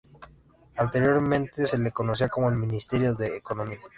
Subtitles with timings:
[0.77, 3.79] Anteriormente se la conocía como el "Ministerio de Economía".